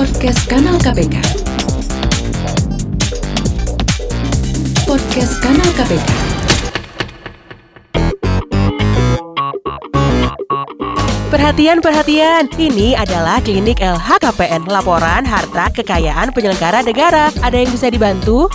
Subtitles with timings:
[0.00, 1.20] Podcast Kanal KPK.
[4.88, 6.08] Podcast Kanal KPK.
[11.28, 12.48] Perhatian, perhatian.
[12.56, 17.28] Ini adalah klinik LHKPN, laporan harta kekayaan penyelenggara negara.
[17.44, 18.48] Ada yang bisa dibantu?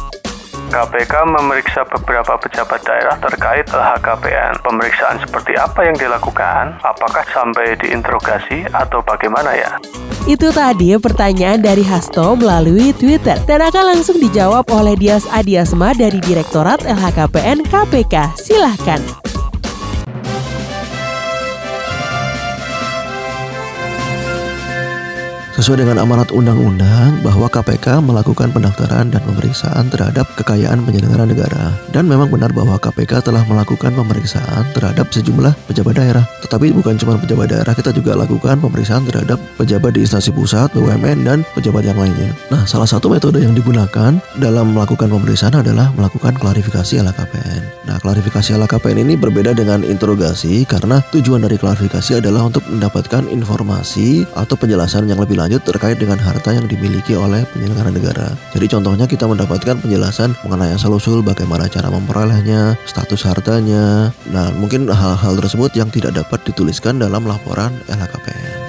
[0.73, 4.65] KPK memeriksa beberapa pejabat daerah terkait LHKPN.
[4.65, 6.81] Pemeriksaan seperti apa yang dilakukan?
[6.81, 9.77] Apakah sampai diinterogasi atau bagaimana ya?
[10.25, 16.17] Itu tadi pertanyaan dari Hasto melalui Twitter dan akan langsung dijawab oleh Dias Adiasma dari
[16.17, 18.33] Direktorat LHKPN KPK.
[18.33, 19.24] Silahkan.
[25.55, 31.71] Sesuai dengan amanat undang-undang bahwa KPK melakukan pendaftaran dan pemeriksaan terhadap kekayaan penyelenggara negara.
[31.95, 36.27] Dan memang benar bahwa KPK telah melakukan pemeriksaan terhadap sejumlah pejabat daerah.
[36.43, 41.23] Tetapi bukan cuma pejabat daerah, kita juga lakukan pemeriksaan terhadap pejabat di instansi pusat, BUMN,
[41.23, 42.35] dan pejabat yang lainnya.
[42.51, 47.87] Nah, salah satu metode yang digunakan dalam melakukan pemeriksaan adalah melakukan klarifikasi LHKPN.
[47.87, 54.27] Nah, klarifikasi LHKPN ini berbeda dengan interogasi karena tujuan dari klarifikasi adalah untuk mendapatkan informasi
[54.35, 58.33] atau penjelasan yang lebih lanjut lanjut terkait dengan harta yang dimiliki oleh penyelenggara negara.
[58.49, 65.37] Jadi contohnya kita mendapatkan penjelasan mengenai asal-usul bagaimana cara memperolehnya, status hartanya, nah mungkin hal-hal
[65.37, 68.64] tersebut yang tidak dapat dituliskan dalam laporan LHKPN.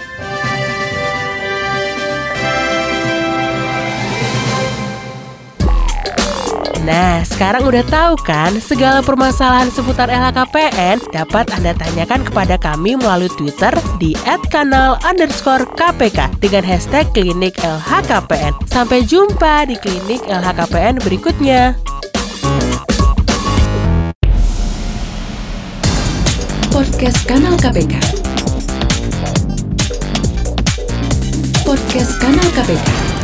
[6.87, 13.27] Nah, sekarang udah tahu kan segala permasalahan seputar LHKPN dapat Anda tanyakan kepada kami melalui
[13.35, 14.15] Twitter di
[14.55, 18.55] @kanal underscore KPK dengan hashtag klinik LHKPN.
[18.71, 21.75] Sampai jumpa di klinik LHKPN berikutnya.
[26.71, 27.99] Podcast Kanal KPK.
[31.67, 33.16] Podcast Kanal KPK.